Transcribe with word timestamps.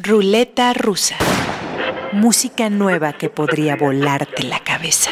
Ruleta 0.00 0.72
rusa. 0.74 1.16
Música 2.12 2.70
nueva 2.70 3.14
que 3.14 3.28
podría 3.28 3.74
volarte 3.74 4.44
la 4.44 4.60
cabeza. 4.60 5.10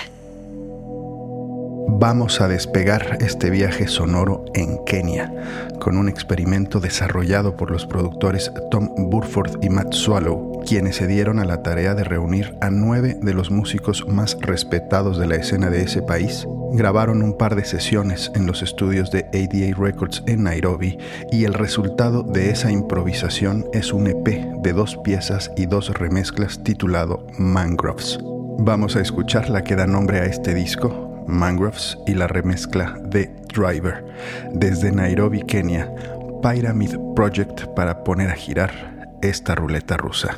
Vamos 1.98 2.42
a 2.42 2.48
despegar 2.48 3.16
este 3.20 3.48
viaje 3.48 3.88
sonoro 3.88 4.44
en 4.52 4.84
Kenia 4.84 5.32
con 5.80 5.96
un 5.96 6.10
experimento 6.10 6.78
desarrollado 6.78 7.56
por 7.56 7.70
los 7.70 7.86
productores 7.86 8.52
Tom 8.70 8.90
Burford 9.08 9.64
y 9.64 9.70
Matt 9.70 9.94
Swallow, 9.94 10.60
quienes 10.66 10.96
se 10.96 11.06
dieron 11.06 11.38
a 11.38 11.46
la 11.46 11.62
tarea 11.62 11.94
de 11.94 12.04
reunir 12.04 12.54
a 12.60 12.68
nueve 12.68 13.18
de 13.22 13.32
los 13.32 13.50
músicos 13.50 14.06
más 14.06 14.36
respetados 14.42 15.16
de 15.16 15.26
la 15.26 15.36
escena 15.36 15.70
de 15.70 15.84
ese 15.84 16.02
país. 16.02 16.46
Grabaron 16.72 17.22
un 17.22 17.38
par 17.38 17.56
de 17.56 17.64
sesiones 17.64 18.30
en 18.34 18.44
los 18.44 18.60
estudios 18.60 19.10
de 19.10 19.20
ADA 19.32 19.74
Records 19.74 20.22
en 20.26 20.42
Nairobi 20.42 20.98
y 21.32 21.44
el 21.44 21.54
resultado 21.54 22.22
de 22.22 22.50
esa 22.50 22.70
improvisación 22.70 23.64
es 23.72 23.94
un 23.94 24.06
EP 24.06 24.26
de 24.62 24.72
dos 24.74 24.98
piezas 24.98 25.50
y 25.56 25.64
dos 25.64 25.88
remezclas 25.94 26.62
titulado 26.62 27.26
Mangroves. 27.38 28.18
Vamos 28.58 28.96
a 28.96 29.00
escuchar 29.00 29.50
la 29.50 29.64
que 29.64 29.76
da 29.76 29.86
nombre 29.86 30.20
a 30.20 30.24
este 30.24 30.54
disco, 30.54 31.05
Mangroves 31.26 31.98
y 32.06 32.14
la 32.14 32.26
remezcla 32.26 32.98
de 33.04 33.30
Driver. 33.54 34.04
Desde 34.52 34.92
Nairobi, 34.92 35.42
Kenia, 35.42 35.90
Pyramid 36.42 36.96
Project 37.14 37.66
para 37.74 38.04
poner 38.04 38.30
a 38.30 38.34
girar 38.34 39.08
esta 39.22 39.54
ruleta 39.54 39.96
rusa. 39.96 40.36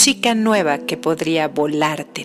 Música 0.00 0.34
nueva 0.34 0.78
que 0.78 0.96
podría 0.96 1.46
volarte 1.48 2.19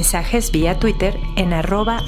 Mensajes 0.00 0.50
vía 0.50 0.78
Twitter 0.78 1.20
en 1.36 1.52
arroba. 1.52 2.00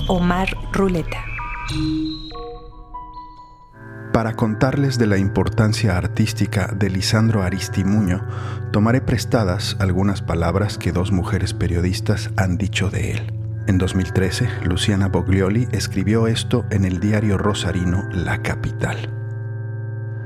Para 4.14 4.32
contarles 4.32 4.96
de 4.96 5.06
la 5.06 5.18
importancia 5.18 5.98
artística 5.98 6.68
de 6.68 6.88
Lisandro 6.88 7.42
Aristimuño, 7.42 8.26
tomaré 8.72 9.02
prestadas 9.02 9.76
algunas 9.78 10.22
palabras 10.22 10.78
que 10.78 10.90
dos 10.90 11.12
mujeres 11.12 11.52
periodistas 11.52 12.30
han 12.38 12.56
dicho 12.56 12.88
de 12.88 13.10
él. 13.10 13.34
En 13.66 13.76
2013, 13.76 14.48
Luciana 14.64 15.08
Boglioli 15.08 15.68
escribió 15.72 16.28
esto 16.28 16.64
en 16.70 16.86
el 16.86 16.98
diario 16.98 17.36
rosarino 17.36 18.08
La 18.10 18.40
Capital. 18.40 19.10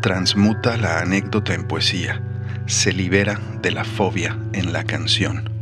Transmuta 0.03 0.77
la 0.77 1.01
anécdota 1.01 1.53
en 1.53 1.65
poesía, 1.65 2.23
se 2.67 2.93
libera 2.93 3.41
de 3.61 3.73
la 3.73 3.83
fobia 3.83 4.39
en 4.53 4.73
la 4.73 4.85
canción 4.85 5.56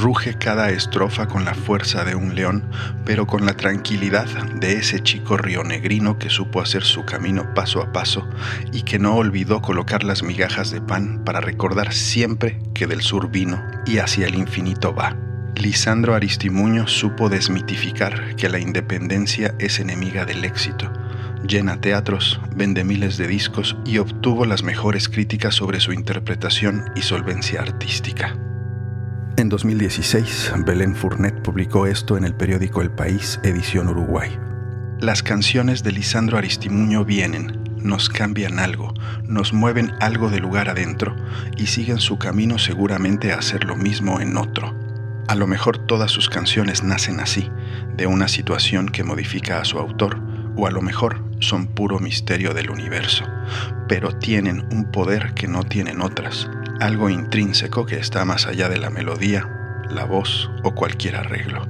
Ruge 0.00 0.32
cada 0.32 0.70
estrofa 0.70 1.28
con 1.28 1.44
la 1.44 1.52
fuerza 1.52 2.06
de 2.06 2.14
un 2.14 2.34
león, 2.34 2.64
pero 3.04 3.26
con 3.26 3.44
la 3.44 3.54
tranquilidad 3.54 4.26
de 4.54 4.78
ese 4.78 5.00
chico 5.00 5.36
rionegrino 5.36 6.18
que 6.18 6.30
supo 6.30 6.62
hacer 6.62 6.84
su 6.84 7.04
camino 7.04 7.52
paso 7.52 7.82
a 7.82 7.92
paso 7.92 8.26
y 8.72 8.80
que 8.82 8.98
no 8.98 9.16
olvidó 9.16 9.60
colocar 9.60 10.02
las 10.02 10.22
migajas 10.22 10.70
de 10.70 10.80
pan 10.80 11.22
para 11.22 11.42
recordar 11.42 11.92
siempre 11.92 12.58
que 12.72 12.86
del 12.86 13.02
sur 13.02 13.30
vino 13.30 13.62
y 13.84 13.98
hacia 13.98 14.26
el 14.26 14.36
infinito 14.36 14.94
va. 14.94 15.18
Lisandro 15.54 16.14
Aristimuño 16.14 16.88
supo 16.88 17.28
desmitificar 17.28 18.34
que 18.36 18.48
la 18.48 18.58
independencia 18.58 19.54
es 19.58 19.80
enemiga 19.80 20.24
del 20.24 20.46
éxito. 20.46 20.90
Llena 21.46 21.78
teatros, 21.78 22.40
vende 22.56 22.84
miles 22.84 23.18
de 23.18 23.26
discos 23.26 23.76
y 23.84 23.98
obtuvo 23.98 24.46
las 24.46 24.62
mejores 24.62 25.10
críticas 25.10 25.56
sobre 25.56 25.78
su 25.78 25.92
interpretación 25.92 26.86
y 26.96 27.02
solvencia 27.02 27.60
artística. 27.60 28.34
En 29.40 29.48
2016, 29.48 30.52
Belén 30.66 30.94
Fournet 30.94 31.40
publicó 31.40 31.86
esto 31.86 32.18
en 32.18 32.24
el 32.24 32.34
periódico 32.34 32.82
El 32.82 32.90
País, 32.90 33.40
edición 33.42 33.88
Uruguay. 33.88 34.38
Las 35.00 35.22
canciones 35.22 35.82
de 35.82 35.92
Lisandro 35.92 36.36
Aristimuño 36.36 37.06
vienen, 37.06 37.58
nos 37.78 38.10
cambian 38.10 38.58
algo, 38.58 38.92
nos 39.24 39.54
mueven 39.54 39.94
algo 39.98 40.28
de 40.28 40.40
lugar 40.40 40.68
adentro 40.68 41.16
y 41.56 41.68
siguen 41.68 42.00
su 42.00 42.18
camino 42.18 42.58
seguramente 42.58 43.32
a 43.32 43.38
hacer 43.38 43.64
lo 43.64 43.76
mismo 43.76 44.20
en 44.20 44.36
otro. 44.36 44.74
A 45.26 45.34
lo 45.34 45.46
mejor 45.46 45.78
todas 45.86 46.10
sus 46.10 46.28
canciones 46.28 46.82
nacen 46.82 47.18
así, 47.18 47.50
de 47.96 48.06
una 48.06 48.28
situación 48.28 48.90
que 48.90 49.04
modifica 49.04 49.58
a 49.58 49.64
su 49.64 49.78
autor, 49.78 50.20
o 50.54 50.66
a 50.66 50.70
lo 50.70 50.82
mejor 50.82 51.24
son 51.38 51.66
puro 51.66 51.98
misterio 51.98 52.52
del 52.52 52.68
universo, 52.68 53.24
pero 53.88 54.12
tienen 54.12 54.66
un 54.70 54.90
poder 54.90 55.32
que 55.32 55.48
no 55.48 55.62
tienen 55.62 56.02
otras, 56.02 56.50
algo 56.80 57.10
intrínseco 57.10 57.86
que 57.86 57.98
está 57.98 58.24
más 58.24 58.46
allá 58.46 58.68
de 58.68 58.78
la 58.78 58.90
melodía, 58.90 59.82
la 59.90 60.04
voz 60.04 60.50
o 60.64 60.74
cualquier 60.74 61.16
arreglo. 61.16 61.68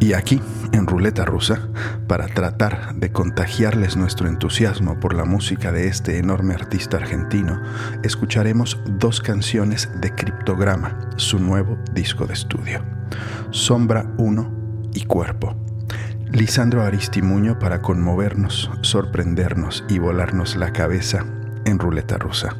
Y 0.00 0.12
aquí, 0.12 0.40
en 0.72 0.86
Ruleta 0.86 1.24
Rusa, 1.24 1.68
para 2.06 2.28
tratar 2.28 2.94
de 2.94 3.10
contagiarles 3.10 3.96
nuestro 3.96 4.28
entusiasmo 4.28 5.00
por 5.00 5.12
la 5.12 5.24
música 5.24 5.72
de 5.72 5.88
este 5.88 6.18
enorme 6.18 6.54
artista 6.54 6.98
argentino, 6.98 7.60
escucharemos 8.04 8.78
dos 8.86 9.20
canciones 9.20 9.90
de 10.00 10.14
Criptograma, 10.14 11.10
su 11.16 11.40
nuevo 11.40 11.78
disco 11.92 12.26
de 12.26 12.34
estudio, 12.34 12.84
Sombra 13.50 14.06
1 14.18 14.90
y 14.94 15.04
Cuerpo. 15.04 15.56
Lisandro 16.30 16.82
Aristimuño 16.82 17.58
para 17.58 17.82
conmovernos, 17.82 18.70
sorprendernos 18.82 19.84
y 19.88 19.98
volarnos 19.98 20.54
la 20.54 20.72
cabeza 20.72 21.24
en 21.64 21.78
Ruleta 21.80 22.18
Rusa. 22.18 22.54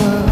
love. 0.00 0.29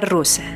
Rusa. 0.00 0.55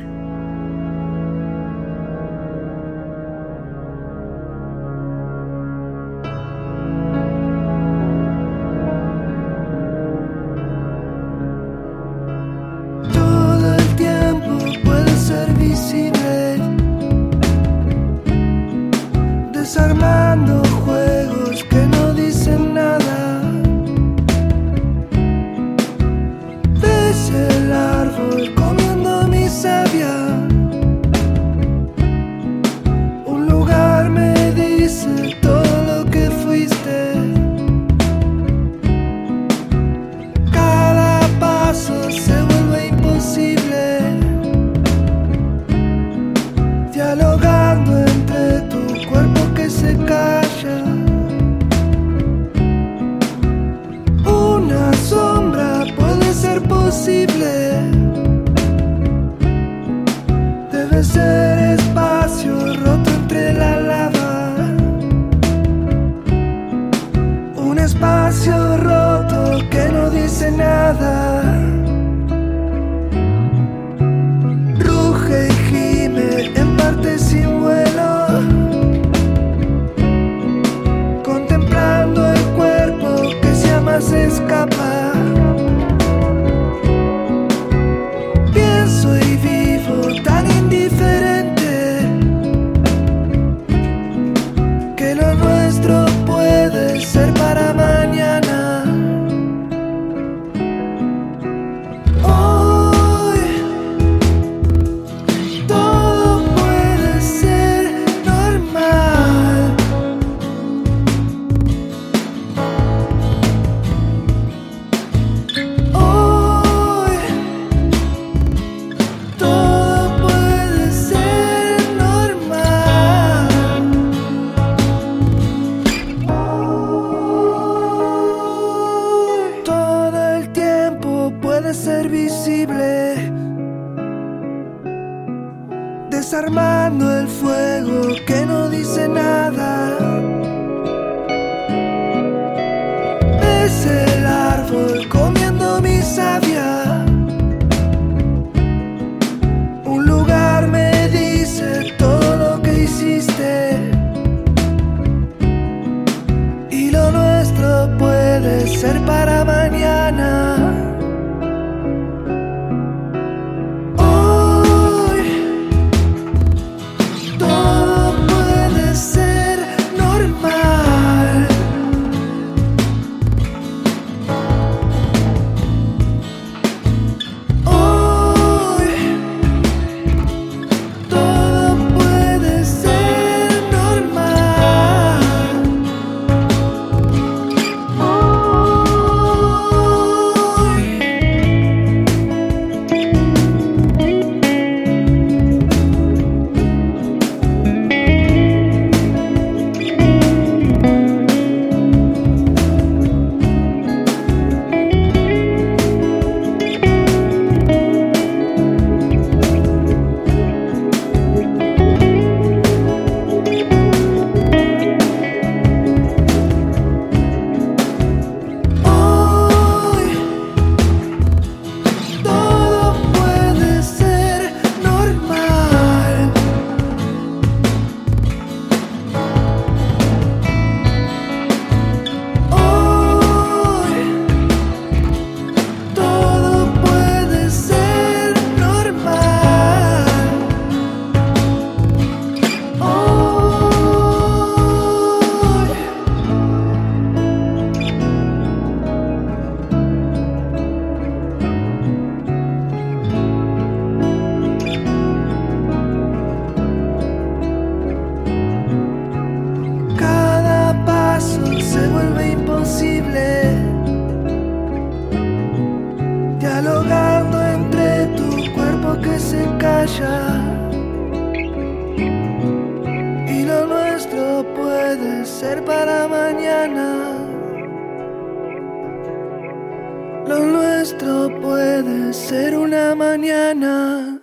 Ser 282.21 282.55
una 282.55 282.93
mañana. 282.95 284.19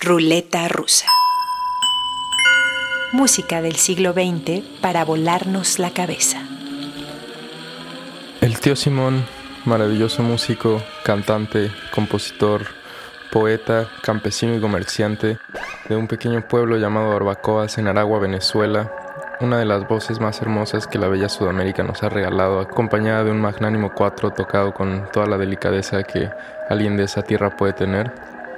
Ruleta 0.00 0.68
rusa. 0.68 1.06
Música 3.12 3.62
del 3.62 3.76
siglo 3.76 4.12
XX 4.12 4.62
para 4.80 5.04
volarnos 5.04 5.78
la 5.78 5.90
cabeza. 5.90 6.42
El 8.40 8.58
tío 8.60 8.76
Simón, 8.76 9.24
maravilloso 9.64 10.22
músico, 10.22 10.82
cantante, 11.04 11.70
compositor, 11.94 12.66
poeta, 13.30 13.88
campesino 14.02 14.56
y 14.56 14.60
comerciante 14.60 15.38
de 15.88 15.96
un 15.96 16.08
pequeño 16.08 16.46
pueblo 16.48 16.76
llamado 16.76 17.10
Barbacoas 17.10 17.78
en 17.78 17.86
Aragua, 17.86 18.18
Venezuela, 18.18 18.90
una 19.40 19.58
de 19.58 19.64
las 19.64 19.86
voces 19.86 20.20
más 20.20 20.42
hermosas 20.42 20.86
que 20.86 20.98
la 20.98 21.08
bella 21.08 21.28
Sudamérica 21.28 21.82
nos 21.82 22.02
ha 22.02 22.08
regalado, 22.08 22.60
acompañada 22.60 23.24
de 23.24 23.30
un 23.30 23.40
magnánimo 23.40 23.92
cuatro 23.94 24.30
tocado 24.30 24.74
con 24.74 25.08
toda 25.12 25.26
la 25.26 25.38
delicadeza 25.38 26.02
que 26.02 26.30
alguien 26.68 26.96
de 26.96 27.04
esa 27.04 27.22
tierra 27.22 27.56
puede 27.56 27.72
tener. 27.72 28.12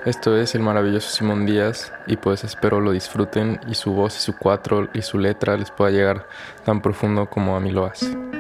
Esto 0.07 0.39
es 0.39 0.55
el 0.55 0.63
maravilloso 0.63 1.11
Simón 1.11 1.45
Díaz 1.45 1.93
y 2.07 2.17
pues 2.17 2.45
espero 2.45 2.81
lo 2.81 2.93
disfruten 2.93 3.61
y 3.69 3.75
su 3.75 3.93
voz 3.93 4.17
y 4.17 4.21
su 4.21 4.35
cuatro 4.37 4.89
y 4.95 5.03
su 5.03 5.19
letra 5.19 5.57
les 5.59 5.71
pueda 5.71 5.91
llegar 5.91 6.27
tan 6.65 6.81
profundo 6.81 7.27
como 7.27 7.57
a 7.57 7.61
mí 7.61 7.71
lo 7.71 7.85
hace. 7.85 8.40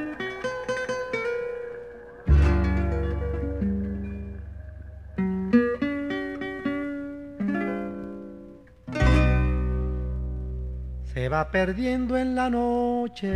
Perdiendo 11.49 12.17
en 12.19 12.35
la 12.35 12.51
noche. 12.51 13.33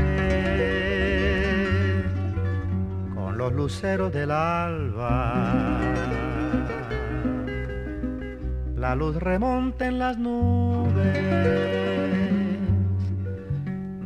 Con 3.15 3.39
los 3.39 3.53
luceros 3.53 4.13
del 4.13 4.31
alba. 4.31 5.45
La 8.77 8.95
luz 8.95 9.17
remonta 9.17 9.87
en 9.87 9.99
las 9.99 10.19
nubes 10.19 11.15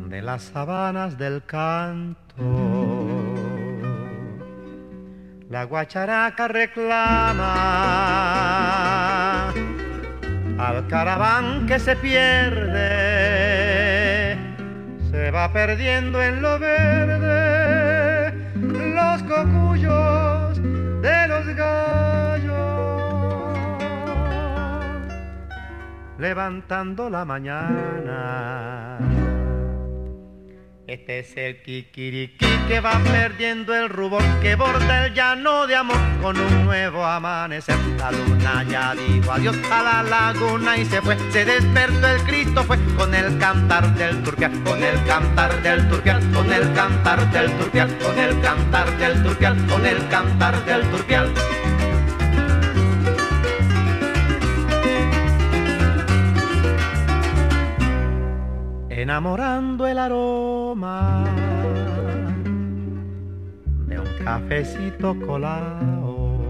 de 0.09 0.23
las 0.23 0.43
sabanas 0.43 1.19
del 1.19 1.43
canto. 1.45 2.19
La 5.51 5.65
guacharaca 5.65 6.47
reclama 6.47 7.45
al 10.59 10.87
caraván 10.89 11.67
que 11.67 11.79
se 11.79 11.97
pierde, 11.97 13.48
se 15.11 15.31
va 15.31 15.53
perdiendo 15.53 16.23
en 16.23 16.42
lo 16.42 16.59
verde 16.59 18.33
los 18.55 19.23
cocuyos 19.23 20.61
de 21.03 21.29
los 21.29 21.47
gallos. 21.55 22.18
levantando 26.18 27.09
la 27.09 27.25
mañana. 27.25 28.78
Este 30.88 31.18
es 31.18 31.37
el 31.37 31.61
kikiriki 31.61 32.46
que 32.66 32.81
va 32.81 32.98
perdiendo 33.01 33.74
el 33.74 33.90
rubor 33.90 34.22
que 34.40 34.55
borda 34.55 35.05
el 35.05 35.12
llano 35.12 35.66
de 35.66 35.77
amor 35.77 35.98
con 36.22 36.40
un 36.40 36.64
nuevo 36.64 37.05
amanecer. 37.05 37.77
La 37.98 38.11
luna 38.11 38.64
ya 38.66 38.94
dijo 38.94 39.31
adiós 39.31 39.55
a 39.70 39.83
la 39.83 40.03
laguna 40.03 40.79
y 40.79 40.87
se 40.87 41.03
fue. 41.03 41.18
Se 41.31 41.44
despertó 41.44 42.07
el 42.07 42.22
Cristo 42.22 42.64
fue 42.64 42.79
con 42.96 43.14
el 43.14 43.37
cantar 43.37 43.94
del 43.96 44.22
turpial, 44.22 44.51
con 44.64 44.83
el 44.83 45.05
cantar 45.05 45.62
del 45.62 45.87
turpial, 45.90 46.22
con 46.33 46.51
el 46.51 46.72
cantar 46.72 47.33
del 47.33 47.53
turpial, 47.59 47.98
con 47.98 48.18
el 48.18 48.40
cantar 48.40 48.96
del 48.96 49.22
turpial, 49.22 49.66
con 49.66 49.85
el 49.85 50.09
cantar 50.09 50.64
del 50.64 50.90
turpial. 50.90 51.35
Enamorando 59.03 59.87
el 59.87 59.97
aroma 59.97 61.25
de 63.87 64.01
un 64.01 64.07
cafecito 64.25 65.17
colado. 65.21 66.49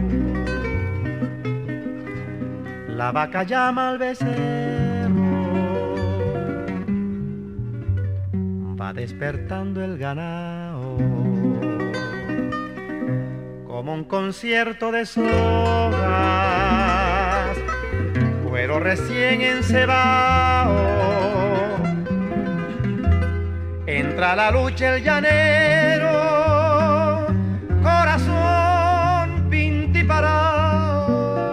La 2.89 3.13
vaca 3.13 3.43
llama 3.43 3.91
al 3.91 3.99
becerro, 3.99 4.31
va 8.81 8.95
despertando 8.95 9.85
el 9.85 9.99
ganado 9.99 10.97
como 13.67 13.93
un 13.93 14.05
concierto 14.05 14.91
de 14.91 15.05
sogas, 15.05 15.29
cuero 18.43 18.81
recién 18.81 19.43
encebado 19.43 21.18
entra 23.99 24.37
la 24.37 24.51
lucha 24.51 24.97
el 24.97 25.03
llanero, 25.03 26.07
corazón 27.83 29.49
pinti 29.51 30.05
parado, 30.05 31.49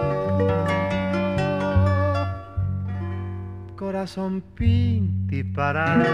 corazón 3.76 4.42
pinti 4.54 5.42
parado. 5.42 6.04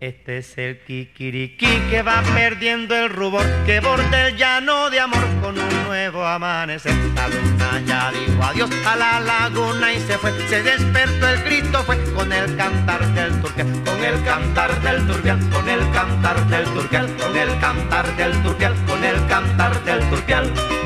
Este 0.00 0.38
es 0.38 0.56
el 0.56 0.78
kikiriki 0.78 1.66
que 1.90 2.00
va 2.00 2.22
perdiendo 2.34 2.96
el 2.96 3.10
rubor, 3.10 3.44
que 3.66 3.80
borda 3.80 4.28
el 4.28 4.36
llano 4.38 4.88
de 4.88 4.98
amor 4.98 5.22
con 5.42 5.58
un 5.58 5.84
nuevo 5.84 6.24
amanecer. 6.24 6.94
La 7.14 7.28
luna 7.28 7.82
ya 7.84 8.10
dijo 8.10 8.42
adiós 8.42 8.70
a 8.86 8.96
la 8.96 9.20
laguna 9.20 9.92
y 9.92 10.00
se 10.00 10.16
fue. 10.16 10.32
Se 10.48 10.62
despertó 10.62 11.28
el 11.28 11.44
Cristo 11.44 11.82
fue 11.84 12.02
con 12.14 12.32
el 12.32 12.56
cantar 12.56 13.06
del 13.12 13.42
turquial, 13.42 13.68
con 13.84 14.02
el 14.02 14.24
cantar 14.24 14.80
del 14.80 15.06
turquial, 15.06 15.50
con 15.50 15.68
el 15.68 15.90
cantar 15.90 16.46
del 16.46 16.64
turquial, 16.72 17.16
con 17.18 17.36
el 17.36 17.60
cantar 17.60 18.16
del 18.16 18.42
turquial, 18.42 18.74
con 18.86 19.04
el 19.04 19.26
cantar 19.26 19.84
del 19.84 20.08
turquial. 20.08 20.79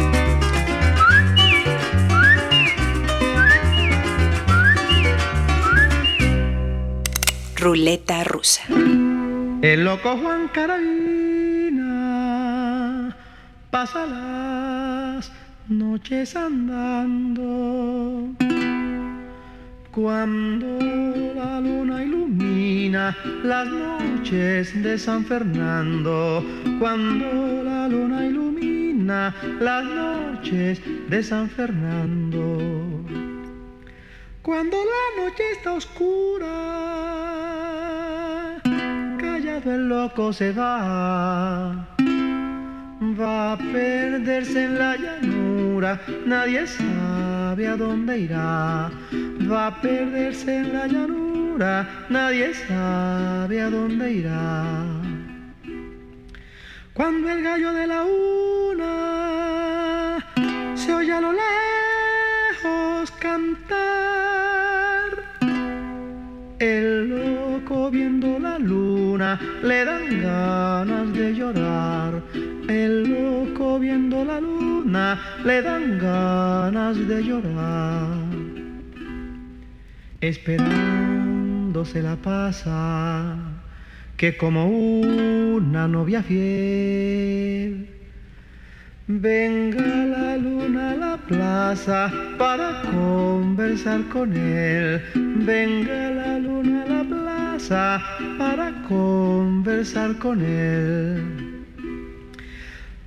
Ruleta 7.65 8.23
rusa. 8.25 8.63
El 9.63 9.85
loco 9.87 10.19
Juan 10.19 10.49
Carabina 10.53 11.97
pasa 13.71 14.05
las 14.05 15.33
noches 15.69 16.37
andando. 16.37 18.35
Cuando 19.93 20.67
la 21.35 21.59
luna 21.63 22.05
ilumina 22.05 23.17
las 23.43 23.67
noches 23.67 24.83
de 24.83 24.99
San 24.99 25.25
Fernando, 25.25 26.45
cuando 26.79 27.63
la 27.65 27.89
luna 27.89 28.27
ilumina 28.27 29.35
las 29.59 29.87
noches 29.87 30.83
de 31.09 31.23
San 31.23 31.49
Fernando, 31.49 32.94
cuando 34.45 34.77
la 34.77 35.23
noche 35.23 35.43
está 35.53 35.73
oscura, 35.73 36.45
el 39.67 39.89
loco 39.89 40.33
se 40.33 40.53
va. 40.53 41.87
Va 43.19 43.53
a 43.53 43.57
perderse 43.57 44.65
en 44.65 44.79
la 44.79 44.97
llanura, 44.97 46.01
nadie 46.27 46.67
sabe 46.67 47.69
a 47.69 47.77
dónde 47.77 48.19
irá. 48.19 48.91
Va 49.51 49.69
a 49.69 49.81
perderse 49.81 50.59
en 50.59 50.73
la 50.75 50.87
llanura, 50.87 52.07
nadie 52.11 52.53
sabe 52.55 53.63
a 53.63 53.71
dónde 53.71 54.13
irá. 54.13 54.85
Cuando 56.93 57.31
el 57.31 57.43
gallo 57.43 57.73
de 57.73 57.87
la 57.87 58.05
una 58.73 58.95
se 60.75 60.93
oye 60.93 61.13
a 61.13 61.21
lo 61.21 61.33
lejos 61.33 61.94
cantar, 63.19 65.11
el 66.59 67.09
loco 67.09 67.91
viendo 67.91 68.39
la 68.39 68.59
luna 68.59 69.41
le 69.63 69.85
dan 69.85 70.23
ganas 70.23 71.13
de 71.13 71.35
llorar. 71.35 72.23
El 72.69 73.03
loco 73.13 73.79
viendo 73.79 74.25
la 74.25 74.41
luna 74.41 75.21
le 75.45 75.63
dan 75.63 75.99
ganas 75.99 76.97
de 77.09 77.23
llorar. 77.23 78.25
Esperando 80.21 81.85
se 81.85 82.03
la 82.03 82.17
pasa, 82.17 83.37
que 84.17 84.37
como 84.37 84.67
una 84.67 85.87
novia 85.87 86.23
fiel. 86.23 87.94
Venga 89.07 89.85
la 89.85 90.39
luna 90.39 90.93
a 90.93 90.97
la 90.97 91.17
plaza 91.19 92.11
para 92.39 92.81
conversar 92.91 94.03
con 94.09 94.35
él. 94.35 95.03
Venga 95.15 96.09
la 96.09 96.39
luna 96.39 96.85
a 96.85 96.87
la 96.87 97.05
plaza 97.05 98.03
para 98.39 98.73
conversar 98.89 100.17
con 100.17 100.43
él. 100.43 101.67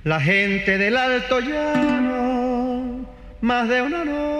La 0.04 0.20
gente 0.20 0.78
del 0.78 0.96
alto 0.96 1.40
llano, 1.40 3.04
más 3.40 3.68
de 3.68 3.82
una 3.82 4.04
noche 4.04 4.38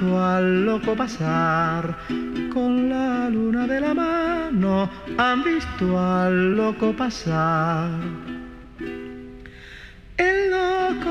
visto 0.00 0.18
al 0.18 0.64
loco 0.64 0.94
pasar. 0.94 1.96
Con 2.52 2.88
la 2.88 3.28
luna 3.28 3.66
de 3.66 3.80
la 3.80 3.92
mano 3.94 4.88
han 5.18 5.44
visto 5.44 5.98
al 5.98 6.56
loco 6.56 6.92
pasar. 6.96 7.90
El 10.16 10.50
loco 10.50 11.10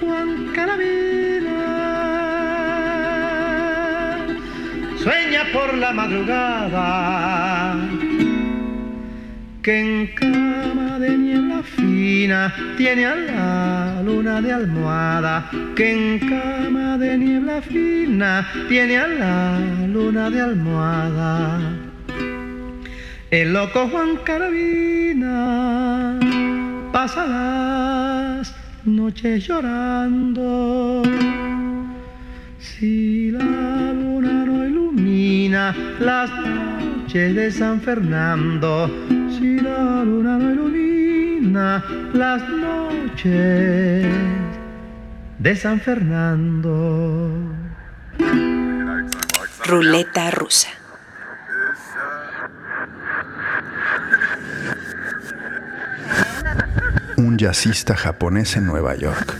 Juan 0.00 0.52
Carabina 0.54 1.62
sueña 4.96 5.42
por 5.52 5.74
la 5.74 5.92
madrugada 5.92 7.76
que 9.62 9.80
en 9.80 10.14
tiene 12.76 13.06
a 13.06 13.16
la 13.16 14.02
luna 14.02 14.40
de 14.40 14.52
almohada, 14.52 15.50
que 15.74 15.90
en 15.92 16.18
cama 16.20 16.96
de 16.96 17.18
niebla 17.18 17.60
fina 17.60 18.46
tiene 18.68 18.96
a 18.98 19.08
la 19.08 19.58
luna 19.88 20.30
de 20.30 20.40
almohada. 20.40 21.58
El 23.32 23.52
loco 23.52 23.88
Juan 23.88 24.18
Carabina 24.24 26.20
pasa 26.92 27.26
las 27.26 28.54
noches 28.84 29.44
llorando. 29.48 31.02
Si 32.60 33.32
la 33.32 33.92
luna 33.92 34.44
no 34.46 34.64
ilumina 34.64 35.74
las 35.98 36.30
noches 36.30 37.34
de 37.34 37.50
San 37.50 37.80
Fernando, 37.80 38.88
si 39.36 39.58
la 39.58 40.04
luna 40.04 40.38
no 40.38 40.52
ilumina 40.52 40.93
las 41.54 42.48
noches 42.48 44.06
de 45.38 45.56
San 45.56 45.80
Fernando. 45.80 47.30
Ruleta 49.64 50.30
rusa. 50.32 50.68
Un 57.16 57.38
jazzista 57.38 57.94
japonés 57.94 58.56
en 58.56 58.66
Nueva 58.66 58.96
York. 58.96 59.36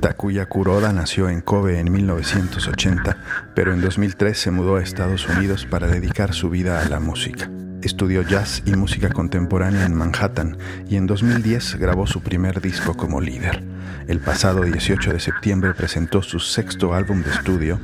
Takuya 0.00 0.46
Kuroda 0.46 0.92
nació 0.94 1.28
en 1.28 1.42
Kobe 1.42 1.78
en 1.78 1.92
1980, 1.92 3.16
pero 3.54 3.74
en 3.74 3.82
2003 3.82 4.38
se 4.38 4.50
mudó 4.50 4.76
a 4.76 4.82
Estados 4.82 5.28
Unidos 5.28 5.66
para 5.66 5.86
dedicar 5.86 6.32
su 6.32 6.48
vida 6.48 6.80
a 6.80 6.88
la 6.88 6.98
música. 6.98 7.50
Estudió 7.82 8.22
jazz 8.22 8.62
y 8.66 8.72
música 8.72 9.08
contemporánea 9.10 9.86
en 9.86 9.94
Manhattan 9.94 10.56
y 10.88 10.96
en 10.96 11.06
2010 11.06 11.76
grabó 11.76 12.08
su 12.08 12.20
primer 12.20 12.60
disco 12.60 12.96
como 12.96 13.20
líder. 13.20 13.62
El 14.08 14.18
pasado 14.18 14.62
18 14.62 15.12
de 15.12 15.20
septiembre 15.20 15.74
presentó 15.74 16.22
su 16.22 16.40
sexto 16.40 16.92
álbum 16.92 17.22
de 17.22 17.30
estudio, 17.30 17.78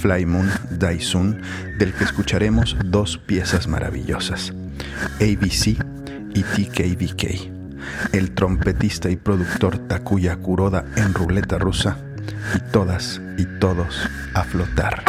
Fly 0.00 0.26
Moon 0.26 0.50
Daisun, 0.70 1.40
del 1.78 1.94
que 1.94 2.04
escucharemos 2.04 2.76
dos 2.84 3.16
piezas 3.16 3.68
maravillosas, 3.68 4.52
ABC 5.14 5.78
y 6.34 6.42
TKVK. 6.42 8.12
El 8.12 8.32
trompetista 8.32 9.08
y 9.08 9.16
productor 9.16 9.78
Takuya 9.78 10.36
Kuroda 10.36 10.84
en 10.96 11.14
ruleta 11.14 11.56
rusa 11.56 11.96
y 12.54 12.70
todas 12.70 13.22
y 13.38 13.46
todos 13.58 14.08
a 14.34 14.44
flotar. 14.44 15.04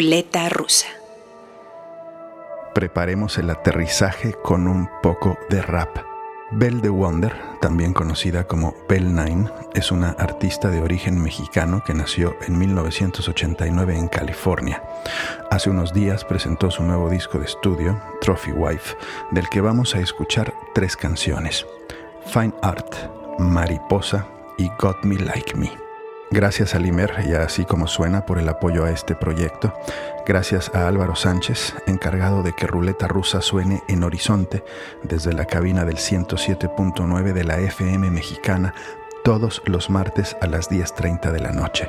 Ruleta 0.00 0.48
rusa. 0.48 0.86
Preparemos 2.74 3.36
el 3.36 3.50
aterrizaje 3.50 4.32
con 4.32 4.66
un 4.66 4.88
poco 5.02 5.36
de 5.50 5.60
rap. 5.60 5.94
Belle 6.52 6.80
de 6.80 6.88
Wonder, 6.88 7.36
también 7.60 7.92
conocida 7.92 8.44
como 8.44 8.74
Belle 8.88 9.10
Nine, 9.10 9.50
es 9.74 9.92
una 9.92 10.12
artista 10.12 10.70
de 10.70 10.80
origen 10.80 11.22
mexicano 11.22 11.84
que 11.84 11.92
nació 11.92 12.34
en 12.48 12.58
1989 12.58 13.94
en 13.94 14.08
California. 14.08 14.82
Hace 15.50 15.68
unos 15.68 15.92
días 15.92 16.24
presentó 16.24 16.70
su 16.70 16.82
nuevo 16.82 17.10
disco 17.10 17.38
de 17.38 17.44
estudio, 17.44 18.00
Trophy 18.22 18.52
Wife, 18.52 18.96
del 19.32 19.50
que 19.50 19.60
vamos 19.60 19.94
a 19.94 20.00
escuchar 20.00 20.54
tres 20.74 20.96
canciones: 20.96 21.66
Fine 22.24 22.54
Art, 22.62 22.94
Mariposa 23.38 24.26
y 24.56 24.70
Got 24.78 25.04
Me 25.04 25.16
Like 25.16 25.54
Me. 25.58 25.89
Gracias 26.32 26.76
a 26.76 26.78
Limer 26.78 27.24
y 27.28 27.32
así 27.32 27.64
como 27.64 27.88
suena 27.88 28.24
por 28.24 28.38
el 28.38 28.48
apoyo 28.48 28.84
a 28.84 28.90
este 28.90 29.16
proyecto. 29.16 29.74
Gracias 30.24 30.70
a 30.74 30.86
Álvaro 30.86 31.16
Sánchez, 31.16 31.74
encargado 31.88 32.44
de 32.44 32.52
que 32.52 32.68
Ruleta 32.68 33.08
Rusa 33.08 33.40
suene 33.40 33.82
en 33.88 34.04
Horizonte 34.04 34.62
desde 35.02 35.32
la 35.32 35.46
cabina 35.46 35.84
del 35.84 35.96
107.9 35.96 37.32
de 37.32 37.44
la 37.44 37.58
FM 37.58 38.10
mexicana 38.10 38.74
todos 39.24 39.60
los 39.66 39.90
martes 39.90 40.36
a 40.40 40.46
las 40.46 40.70
10.30 40.70 41.32
de 41.32 41.40
la 41.40 41.50
noche. 41.50 41.88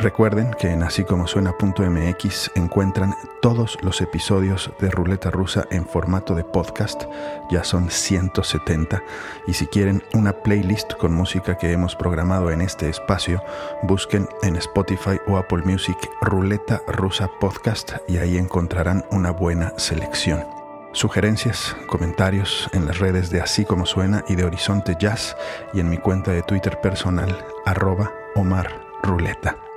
Recuerden 0.00 0.52
que 0.52 0.68
en 0.68 0.84
así 0.84 1.02
como 1.02 1.26
suena.mx 1.26 2.52
encuentran 2.54 3.16
todos 3.42 3.76
los 3.82 4.00
episodios 4.00 4.70
de 4.78 4.90
Ruleta 4.90 5.28
Rusa 5.28 5.66
en 5.72 5.84
formato 5.84 6.36
de 6.36 6.44
podcast, 6.44 7.02
ya 7.50 7.64
son 7.64 7.90
170, 7.90 9.02
y 9.48 9.54
si 9.54 9.66
quieren 9.66 10.04
una 10.14 10.32
playlist 10.32 10.94
con 10.94 11.12
música 11.12 11.58
que 11.58 11.72
hemos 11.72 11.96
programado 11.96 12.52
en 12.52 12.60
este 12.60 12.88
espacio, 12.88 13.42
busquen 13.82 14.28
en 14.42 14.54
Spotify 14.54 15.18
o 15.26 15.36
Apple 15.36 15.62
Music 15.64 15.98
Ruleta 16.20 16.80
Rusa 16.86 17.28
Podcast 17.40 17.94
y 18.06 18.18
ahí 18.18 18.38
encontrarán 18.38 19.04
una 19.10 19.32
buena 19.32 19.76
selección. 19.78 20.44
Sugerencias, 20.92 21.76
comentarios 21.88 22.70
en 22.72 22.86
las 22.86 23.00
redes 23.00 23.30
de 23.30 23.40
Así 23.40 23.64
como 23.64 23.84
Suena 23.84 24.24
y 24.28 24.36
de 24.36 24.44
Horizonte 24.44 24.96
Jazz 24.96 25.36
y 25.74 25.80
en 25.80 25.90
mi 25.90 25.98
cuenta 25.98 26.30
de 26.30 26.42
Twitter 26.42 26.80
personal 26.80 27.44
arroba 27.66 28.12
Omar 28.36 28.80
Ruleta. 29.02 29.67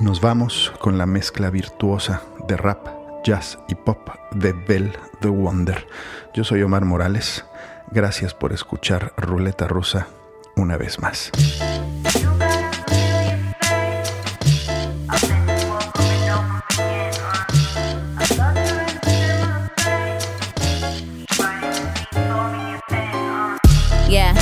Nos 0.00 0.20
vamos 0.20 0.72
con 0.80 0.98
la 0.98 1.06
mezcla 1.06 1.50
virtuosa 1.50 2.22
de 2.48 2.56
rap, 2.56 2.88
jazz 3.24 3.58
y 3.68 3.76
pop 3.76 4.08
de 4.32 4.52
Bell 4.52 4.92
the 5.20 5.28
Wonder. 5.28 5.86
Yo 6.34 6.42
soy 6.42 6.62
Omar 6.62 6.84
Morales. 6.84 7.44
Gracias 7.92 8.34
por 8.34 8.52
escuchar 8.52 9.12
Ruleta 9.16 9.68
Rusa 9.68 10.08
una 10.56 10.76
vez 10.76 10.98
más. 11.00 11.30
Yeah, 24.08 24.34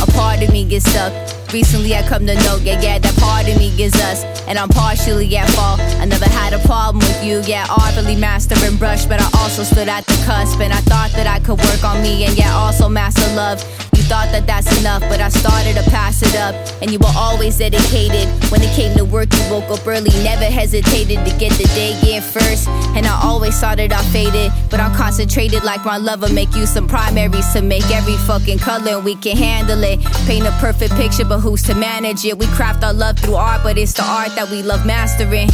a 0.00 0.06
part 0.16 0.42
of 0.42 0.52
me 0.52 0.64
gets 0.64 0.88
stuck. 0.88 1.25
Recently 1.52 1.94
I 1.94 2.02
come 2.02 2.26
to 2.26 2.34
know, 2.34 2.58
yeah, 2.62 2.80
yeah, 2.80 2.98
that 2.98 3.16
part 3.16 3.48
of 3.48 3.56
me 3.58 3.74
gets 3.76 3.96
us. 4.02 4.24
And 4.48 4.58
I'm 4.58 4.68
partially 4.68 5.36
at 5.36 5.48
fault. 5.50 5.80
I 5.80 6.04
never 6.04 6.28
had 6.28 6.52
a 6.52 6.58
problem 6.60 6.98
with 6.98 7.24
you, 7.24 7.40
yeah, 7.46 7.66
artfully 7.70 8.16
master 8.16 8.54
and 8.64 8.78
brush. 8.78 9.06
But 9.06 9.20
I 9.20 9.28
also 9.38 9.62
stood 9.62 9.88
at 9.88 10.06
the 10.06 10.14
cusp 10.26 10.60
and 10.60 10.72
I 10.72 10.80
thought 10.82 11.12
that 11.12 11.26
I 11.26 11.40
could 11.40 11.58
work 11.58 11.84
on 11.84 12.02
me 12.02 12.24
and 12.24 12.36
yeah, 12.36 12.54
also 12.54 12.88
master 12.88 13.26
love. 13.34 13.62
You 13.96 14.02
thought 14.02 14.30
that 14.30 14.46
that's 14.46 14.68
enough, 14.80 15.00
but 15.08 15.20
I 15.20 15.30
started 15.30 15.74
to 15.76 15.90
pass 15.90 16.22
it 16.22 16.36
up. 16.36 16.54
And 16.82 16.90
you 16.90 16.98
were 16.98 17.14
always 17.16 17.58
dedicated. 17.58 18.28
When 18.52 18.60
it 18.60 18.70
came 18.76 18.96
to 18.96 19.04
work, 19.04 19.32
you 19.32 19.50
woke 19.50 19.70
up 19.70 19.86
early, 19.86 20.10
never 20.22 20.44
hesitated 20.44 21.24
to 21.24 21.38
get 21.38 21.52
the 21.52 21.64
day 21.74 21.96
in 22.06 22.22
first. 22.22 22.68
And 22.94 23.06
I 23.06 23.18
always 23.22 23.58
thought 23.58 23.78
that 23.78 23.92
I 23.92 24.02
faded, 24.12 24.52
but 24.70 24.80
I'm 24.80 24.94
concentrated 24.94 25.64
like 25.64 25.84
my 25.84 25.96
lover. 25.96 26.32
Make 26.32 26.54
you 26.54 26.66
some 26.66 26.86
primaries 26.86 27.50
to 27.54 27.62
make 27.62 27.90
every 27.90 28.16
fucking 28.28 28.58
color, 28.58 28.96
and 28.96 29.04
we 29.04 29.16
can 29.16 29.36
handle 29.36 29.82
it. 29.82 29.98
Paint 30.26 30.46
a 30.46 30.52
perfect 30.60 30.94
picture, 30.94 31.24
but 31.24 31.35
who's 31.40 31.62
to 31.64 31.74
manage 31.74 32.24
it? 32.24 32.38
We 32.38 32.46
craft 32.46 32.84
our 32.84 32.92
love 32.92 33.18
through 33.18 33.34
art, 33.36 33.62
but 33.62 33.78
it's 33.78 33.92
the 33.92 34.04
art 34.04 34.34
that 34.36 34.50
we 34.50 34.62
love 34.62 34.86
mastering. 34.86 35.48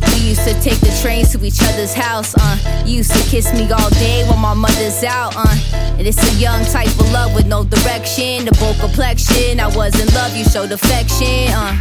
We 0.00 0.30
used 0.30 0.44
to 0.44 0.54
take 0.60 0.80
the 0.80 0.96
trains 1.02 1.32
to 1.32 1.44
each 1.44 1.62
other's 1.62 1.94
house, 1.94 2.34
uh. 2.36 2.84
You 2.86 2.96
used 2.98 3.12
to 3.12 3.30
kiss 3.30 3.52
me 3.52 3.70
all 3.70 3.90
day 3.90 4.24
while 4.26 4.36
my 4.38 4.54
mother's 4.54 5.02
out, 5.04 5.34
uh. 5.36 5.56
And 5.98 6.06
it's 6.06 6.22
a 6.22 6.34
young 6.38 6.64
type 6.66 6.88
of 7.00 7.10
love 7.12 7.34
with 7.34 7.46
no 7.46 7.64
direction, 7.64 8.44
the 8.44 8.52
bold 8.60 8.78
complexion. 8.78 9.60
I 9.60 9.66
was 9.74 9.98
in 10.00 10.06
love, 10.14 10.36
you 10.36 10.44
showed 10.44 10.72
affection, 10.72 11.48
uh. 11.52 11.74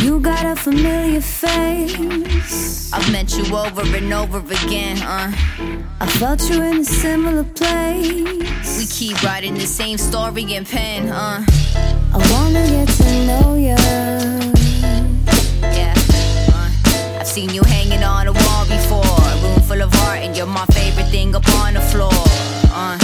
You 0.00 0.20
got 0.20 0.44
a 0.44 0.56
familiar 0.56 1.20
face. 1.20 2.92
I've 2.92 3.10
met 3.12 3.36
you 3.36 3.44
over 3.56 3.82
and 3.82 4.12
over 4.12 4.38
again, 4.38 5.02
uh. 5.02 5.32
I 6.00 6.06
felt 6.18 6.48
you 6.50 6.62
in 6.62 6.78
a 6.78 6.84
similar 6.84 7.44
place. 7.44 8.78
We 8.78 8.86
keep 8.86 9.22
writing 9.22 9.54
the 9.54 9.66
same 9.66 9.98
story 9.98 10.42
in 10.54 10.64
pen, 10.64 11.10
uh. 11.10 11.44
I 12.12 12.18
wanna 12.32 12.66
get 12.66 12.88
to 12.88 13.26
know 13.26 13.54
you. 13.56 14.53
Seen 17.34 17.50
you 17.50 17.62
hanging 17.64 18.04
on 18.04 18.28
a 18.28 18.32
wall 18.32 18.64
before. 18.66 19.02
A 19.02 19.42
room 19.42 19.60
full 19.62 19.82
of 19.82 19.92
art, 20.06 20.18
and 20.20 20.36
you're 20.36 20.46
my 20.46 20.64
favorite 20.66 21.08
thing 21.08 21.34
up 21.34 21.42
on 21.54 21.74
the 21.74 21.80
floor. 21.80 22.12
Uh, 22.70 22.96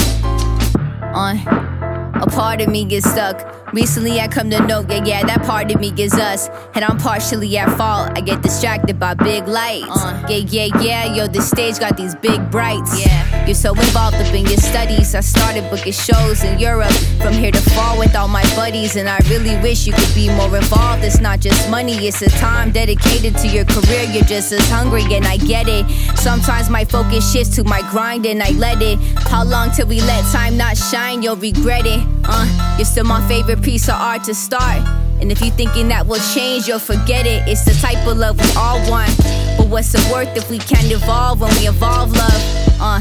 uh. 1.13 2.23
A 2.23 2.27
part 2.31 2.61
of 2.61 2.69
me 2.69 2.85
gets 2.85 3.11
stuck. 3.11 3.60
Recently, 3.73 4.19
I 4.19 4.27
come 4.27 4.51
to 4.51 4.67
know, 4.67 4.85
yeah, 4.89 5.05
yeah, 5.05 5.25
that 5.27 5.45
part 5.45 5.71
of 5.73 5.81
me 5.81 5.93
is 5.97 6.15
us. 6.15 6.49
And 6.75 6.85
I'm 6.85 6.99
partially 6.99 7.57
at 7.57 7.77
fault. 7.79 8.11
I 8.17 8.21
get 8.21 8.43
distracted 8.43 8.99
by 8.99 9.15
big 9.15 9.47
lights. 9.47 9.87
Uh, 9.89 10.27
yeah, 10.29 10.39
yeah, 10.39 10.81
yeah, 10.81 11.15
yo, 11.15 11.29
the 11.29 11.41
stage 11.41 11.79
got 11.79 11.97
these 11.97 12.17
big 12.17 12.51
brights. 12.51 12.99
Yeah, 12.99 13.47
you're 13.47 13.55
so 13.55 13.71
involved 13.71 14.17
up 14.17 14.35
in 14.35 14.47
your 14.47 14.57
studies. 14.57 15.15
I 15.15 15.21
started 15.21 15.71
booking 15.71 15.93
shows 15.93 16.43
in 16.43 16.59
Europe 16.59 16.93
from 17.23 17.33
here 17.33 17.53
to 17.53 17.61
far 17.71 17.97
with 17.97 18.17
all 18.17 18.27
my 18.27 18.43
buddies. 18.57 18.97
And 18.97 19.09
I 19.09 19.19
really 19.29 19.57
wish 19.63 19.87
you 19.87 19.93
could 19.93 20.15
be 20.17 20.29
more 20.31 20.57
involved. 20.57 21.05
It's 21.05 21.21
not 21.21 21.39
just 21.39 21.71
money, 21.71 21.95
it's 22.09 22.23
a 22.23 22.31
time 22.31 22.73
dedicated 22.73 23.37
to 23.39 23.47
your 23.47 23.67
career. 23.67 24.03
You're 24.11 24.25
just 24.25 24.51
as 24.51 24.69
hungry, 24.69 25.05
and 25.15 25.25
I 25.25 25.37
get 25.37 25.69
it. 25.69 25.89
Sometimes 26.19 26.69
my 26.71 26.85
focus 26.85 27.33
shifts 27.33 27.55
to 27.55 27.63
my 27.63 27.83
grind, 27.93 28.27
and 28.27 28.43
I 28.43 28.51
let 28.51 28.83
it. 28.83 28.99
How 29.29 29.45
long 29.45 29.71
till 29.71 29.87
we 29.87 30.01
let 30.01 30.25
time 30.33 30.57
not 30.57 30.77
shine? 30.77 31.23
You'll 31.23 31.37
regret 31.37 31.87
it. 31.87 32.05
Uh, 32.25 32.75
you're 32.77 32.85
still 32.85 33.05
my 33.05 33.27
favorite 33.29 33.60
piece 33.61 33.89
of 33.89 33.95
art 33.95 34.25
to 34.25 34.35
start. 34.35 34.87
And 35.21 35.31
if 35.31 35.41
you're 35.41 35.55
thinking 35.55 35.89
that 35.89 36.07
will 36.07 36.21
change, 36.35 36.67
you'll 36.67 36.79
forget 36.79 37.27
it. 37.27 37.47
It's 37.47 37.65
the 37.65 37.75
type 37.75 38.07
of 38.07 38.17
love 38.17 38.39
we 38.41 38.51
all 38.57 38.79
want. 38.91 39.15
But 39.59 39.69
what's 39.69 39.95
it 39.95 40.13
worth 40.13 40.35
if 40.37 40.51
we 40.51 40.59
can't 40.59 40.91
evolve 40.91 41.41
when 41.41 41.51
we 41.61 41.69
evolve 41.69 42.13
love? 42.13 42.43
Uh, 42.81 43.01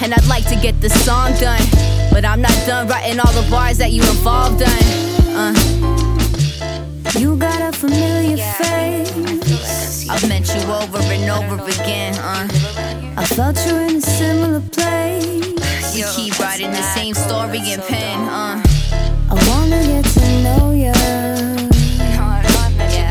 and 0.00 0.12
I'd 0.12 0.26
like 0.26 0.46
to 0.48 0.56
get 0.56 0.80
the 0.80 0.90
song 0.90 1.32
done. 1.40 1.62
But 2.12 2.24
I'm 2.24 2.40
not 2.40 2.56
done 2.66 2.88
writing 2.88 3.18
all 3.20 3.32
the 3.32 3.48
bars 3.50 3.78
that 3.78 3.92
you 3.92 4.02
involved 4.02 4.62
on. 4.62 4.82
Uh, 5.34 5.54
you 7.18 7.36
got 7.36 7.60
a 7.62 7.72
familiar 7.76 8.36
face. 8.36 10.08
I've 10.08 10.28
met 10.28 10.46
you 10.54 10.62
over 10.72 10.98
and 10.98 11.30
over 11.30 11.62
again. 11.64 12.14
Uh, 12.18 12.48
I 13.16 13.24
felt 13.24 13.56
you 13.66 13.76
in 13.76 13.96
a 13.96 14.00
similar 14.00 14.60
place. 14.60 15.94
We 15.94 16.04
keep 16.14 16.38
writing 16.38 16.70
the 16.70 16.82
same 16.94 17.14
story 17.14 17.58
in 17.72 17.80
pen. 17.80 18.20
Uh, 18.28 18.62
wanna 19.70 19.86
get 19.86 20.04
to 20.04 20.42
know 20.42 20.70
you. 20.72 20.92
Yeah, 22.94 23.10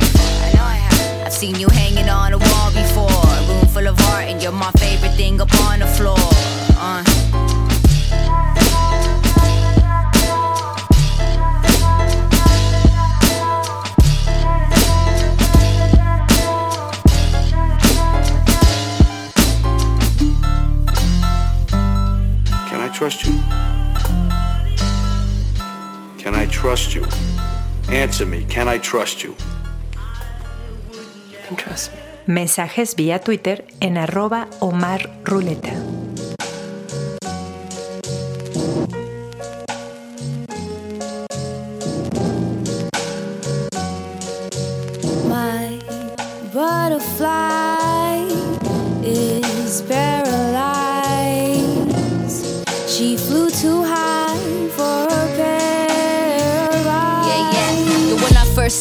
I've 1.25 1.33
seen 1.33 1.55
you 1.55 1.67
hanging 1.69 2.09
on 2.09 2.33
a 2.33 2.37
wall 2.37 2.71
before. 2.71 3.09
A 3.09 3.41
room 3.47 3.67
full 3.67 3.87
of 3.87 3.99
art, 4.11 4.25
and 4.25 4.41
you're 4.41 4.51
my 4.51 4.71
favorite 4.71 5.15
thing 5.15 5.41
up 5.41 5.53
on 5.61 5.79
the 5.79 5.87
floor. 5.87 6.17
Uh. 6.77 7.03
Can 22.69 22.81
I 22.81 22.89
trust 22.93 23.25
you? 23.25 23.74
Can 26.25 26.33
I 26.33 26.47
trust 26.47 26.95
you? 26.95 27.05
Answer 27.87 28.25
me. 28.25 28.45
Can 28.49 28.67
I 28.67 28.79
trust 28.79 29.23
you? 29.23 29.35
Mensajes 32.25 32.95
vía 32.95 33.19
Twitter 33.19 33.63
en 33.79 33.99
arroba. 33.99 34.47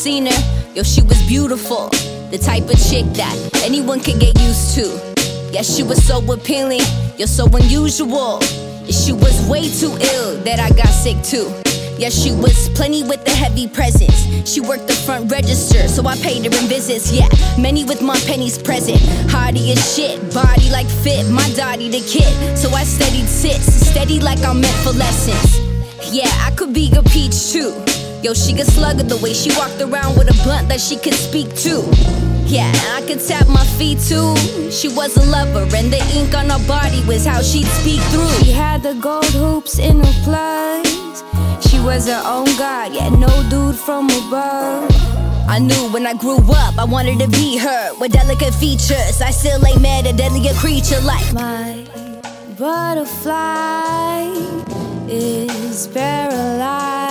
Seen 0.05 0.27
her, 0.27 0.75
yo, 0.75 0.83
she 0.83 1.01
was 1.01 1.17
beautiful. 1.27 1.89
The 2.29 2.37
type 2.37 2.65
of 2.65 2.77
chick 2.77 3.07
that 3.17 3.35
anyone 3.65 4.01
can 4.01 4.19
get 4.19 4.39
used 4.39 4.75
to. 4.75 4.85
Yeah, 5.51 5.63
she 5.63 5.83
was 5.83 5.97
so 6.05 6.21
appealing, 6.31 6.85
you're 7.17 7.27
so 7.27 7.47
unusual. 7.47 8.39
She 8.85 9.15
was 9.15 9.35
way 9.49 9.65
too 9.65 9.97
ill 10.13 10.37
that 10.45 10.61
I 10.61 10.69
got 10.77 10.93
sick 10.93 11.17
too. 11.25 11.49
Yeah, 11.97 12.11
she 12.11 12.33
was 12.33 12.69
plenty 12.77 13.03
with 13.03 13.25
the 13.25 13.31
heavy 13.31 13.67
presence. 13.67 14.13
She 14.47 14.61
worked 14.61 14.89
the 14.89 14.93
front 15.07 15.33
register, 15.33 15.89
so 15.89 16.05
I 16.05 16.17
paid 16.17 16.45
her 16.45 16.53
in 16.53 16.69
visits. 16.69 17.11
Yeah, 17.11 17.29
many 17.59 17.85
with 17.85 18.03
my 18.03 18.19
pennies 18.29 18.59
present. 18.59 19.01
Hardy 19.33 19.73
as 19.73 19.81
shit, 19.97 20.21
body 20.35 20.69
like 20.69 20.89
fit, 21.01 21.31
my 21.31 21.49
daddy 21.57 21.89
the 21.89 22.05
kid. 22.05 22.59
So 22.59 22.69
I 22.77 22.85
steadied 22.85 23.27
sits, 23.27 23.73
steady 23.89 24.21
like 24.21 24.45
I'm 24.45 24.61
meant 24.61 24.77
for 24.85 24.93
lessons. 24.93 25.49
Yeah, 26.13 26.29
I 26.45 26.51
could 26.55 26.75
be 26.75 26.93
a 26.95 27.03
peach 27.05 27.53
too. 27.53 27.73
Yo, 28.25 28.33
she 28.33 28.55
could 28.55 28.66
slug 28.66 28.99
it 28.99 29.07
the 29.07 29.18
way 29.18 29.35
she 29.35 29.51
walked 29.55 29.79
around 29.83 30.16
with 30.16 30.31
a 30.31 30.43
blunt 30.45 30.66
that 30.66 30.81
she 30.81 30.97
could 30.97 31.12
speak 31.12 31.47
to. 31.57 31.85
Yeah, 32.47 32.72
I 32.97 33.05
could 33.07 33.20
tap 33.20 33.47
my 33.49 33.62
feet 33.77 33.99
too. 33.99 34.35
She 34.70 34.89
was 34.89 35.14
a 35.18 35.27
lover, 35.29 35.68
and 35.77 35.93
the 35.93 36.01
ink 36.16 36.33
on 36.35 36.49
her 36.49 36.66
body 36.66 37.05
was 37.05 37.27
how 37.27 37.43
she'd 37.43 37.66
speak 37.66 38.01
through. 38.09 38.33
She 38.43 38.51
had 38.51 38.83
the 38.83 38.95
gold 38.95 39.27
hoops 39.27 39.79
in 39.79 40.01
her 40.01 40.14
plus. 40.25 41.22
She 41.68 41.79
was 41.81 42.07
her 42.07 42.22
own 42.25 42.47
god, 42.57 42.95
yeah, 42.95 43.11
no 43.11 43.29
dude 43.51 43.77
from 43.77 44.09
above. 44.09 44.89
I 45.47 45.59
knew 45.59 45.93
when 45.93 46.07
I 46.07 46.14
grew 46.14 46.39
up 46.39 46.79
I 46.79 46.85
wanted 46.85 47.18
to 47.18 47.29
be 47.29 47.59
her 47.59 47.93
with 48.01 48.12
delicate 48.12 48.55
features. 48.55 49.20
I 49.20 49.33
still 49.33 49.61
ain't 49.66 49.83
mad 49.83 50.07
at 50.07 50.16
deadly 50.16 50.49
creature 50.55 51.03
like 51.03 51.31
my 51.35 51.85
butterfly 52.57 54.33
is 55.11 55.89
paralyzed. 55.89 57.04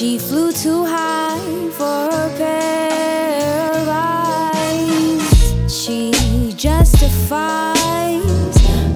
She 0.00 0.16
flew 0.18 0.50
too 0.50 0.86
high 0.86 1.68
for 1.72 1.84
her 1.84 2.34
pair 2.38 3.70
of 3.70 3.86
eyes. 3.86 5.20
She 5.70 6.54
justifies 6.56 7.04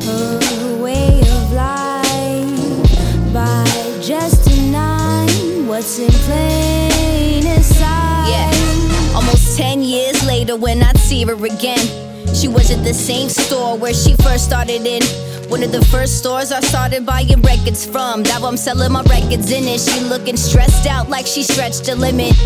her 0.06 0.82
way 0.82 1.20
of 1.20 1.52
life 1.52 3.34
by 3.34 3.66
just 4.00 4.48
denying 4.48 5.66
what's 5.66 5.98
in 5.98 6.08
plain 6.24 7.62
sight. 7.62 8.30
Yeah, 8.30 9.14
almost 9.14 9.58
10 9.58 9.82
years 9.82 10.26
later 10.26 10.56
when 10.56 10.82
I'd 10.82 10.96
see 10.96 11.22
her 11.24 11.34
again. 11.34 12.03
She 12.44 12.48
was 12.48 12.70
at 12.70 12.84
the 12.84 12.92
same 12.92 13.30
store 13.30 13.78
where 13.78 13.94
she 13.94 14.12
first 14.16 14.44
started 14.44 14.84
in. 14.84 15.02
One 15.48 15.62
of 15.62 15.72
the 15.72 15.82
first 15.86 16.18
stores 16.18 16.52
I 16.52 16.60
started 16.60 17.06
buying 17.06 17.40
records 17.40 17.86
from. 17.86 18.22
Now 18.22 18.44
I'm 18.44 18.58
selling 18.58 18.92
my 18.92 19.02
records 19.04 19.50
in 19.50 19.64
it. 19.64 19.80
She 19.80 19.98
looking 20.00 20.36
stressed 20.36 20.86
out 20.86 21.08
like 21.08 21.26
she 21.26 21.42
stretched 21.42 21.88
a 21.88 21.94
limit. 21.94 22.36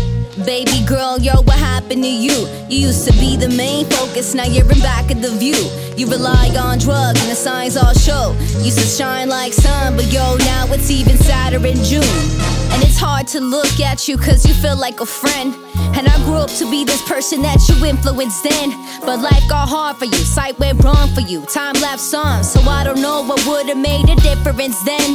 Baby 0.45 0.85
girl, 0.87 1.19
yo, 1.19 1.41
what 1.41 1.59
happened 1.59 2.01
to 2.03 2.09
you? 2.09 2.47
You 2.69 2.87
used 2.87 3.05
to 3.09 3.13
be 3.19 3.35
the 3.35 3.49
main 3.49 3.87
focus, 3.87 4.33
now 4.33 4.45
you're 4.45 4.71
in 4.71 4.79
back 4.79 5.11
of 5.11 5.21
the 5.21 5.31
view. 5.31 5.59
You 5.97 6.09
rely 6.09 6.47
on 6.57 6.79
drugs 6.79 7.19
and 7.19 7.29
the 7.29 7.35
signs 7.35 7.75
all 7.75 7.93
show. 7.93 8.31
Used 8.63 8.79
to 8.79 8.85
shine 8.85 9.27
like 9.27 9.51
sun, 9.51 9.97
but 9.97 10.05
yo, 10.13 10.37
now 10.37 10.65
it's 10.71 10.89
even 10.89 11.17
sadder 11.17 11.57
in 11.67 11.75
June. 11.83 12.03
And 12.71 12.81
it's 12.83 12.97
hard 12.97 13.27
to 13.35 13.41
look 13.41 13.81
at 13.81 14.07
you 14.07 14.15
cause 14.15 14.47
you 14.47 14.53
feel 14.53 14.77
like 14.77 15.01
a 15.01 15.05
friend. 15.05 15.53
And 15.97 16.07
I 16.07 16.15
grew 16.25 16.35
up 16.35 16.49
to 16.59 16.69
be 16.69 16.83
this 16.83 17.01
person 17.07 17.41
that 17.41 17.59
you 17.67 17.85
influenced 17.85 18.43
then. 18.43 18.69
But 19.01 19.19
life 19.19 19.47
got 19.49 19.69
hard 19.69 19.97
for 19.97 20.05
you, 20.05 20.21
sight 20.35 20.57
went 20.59 20.83
wrong 20.83 21.07
for 21.13 21.21
you, 21.21 21.45
time 21.45 21.75
lapsed 21.81 22.13
on. 22.13 22.43
So 22.43 22.59
I 22.61 22.83
don't 22.83 23.01
know 23.01 23.23
what 23.23 23.45
would've 23.45 23.77
made 23.77 24.09
a 24.09 24.15
difference 24.15 24.81
then. 24.83 25.09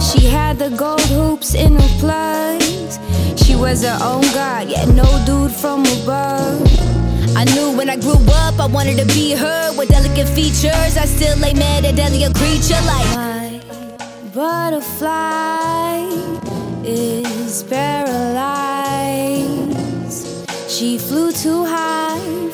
She 0.00 0.26
had 0.26 0.58
the 0.58 0.70
gold 0.70 1.00
hoops 1.02 1.54
in 1.54 1.76
her 1.76 1.92
plugs. 2.00 2.98
She 3.42 3.54
was 3.54 3.82
her 3.84 3.98
own 4.02 4.22
god, 4.34 4.68
yet 4.68 4.88
no 4.88 5.06
dude 5.24 5.52
from 5.52 5.80
above. 6.02 6.60
I 7.36 7.44
knew 7.54 7.76
when 7.76 7.90
I 7.90 7.96
grew 7.96 8.16
up 8.44 8.58
I 8.58 8.66
wanted 8.66 8.96
to 8.98 9.06
be 9.06 9.32
her 9.32 9.76
with 9.76 9.90
delicate 9.90 10.28
features. 10.28 10.96
I 10.96 11.04
still 11.04 11.44
ain't 11.44 11.58
mad 11.58 11.84
at 11.84 11.96
delicate 11.96 12.34
creature 12.34 12.80
like 12.86 13.06
my 13.14 13.60
butterfly 14.34 16.08
is 16.84 17.62
paralyzed. 17.64 18.75
She 20.76 20.98
flew 20.98 21.32
too 21.32 21.64
high 21.64 22.45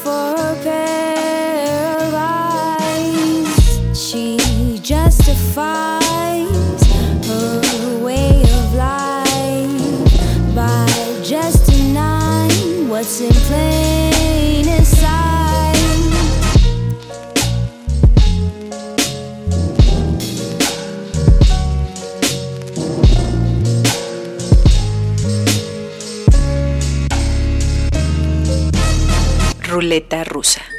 Ruleta 29.82 30.22
rusa. 30.22 30.71